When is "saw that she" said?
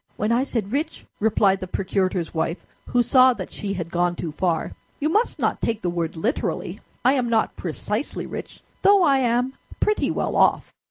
3.03-3.73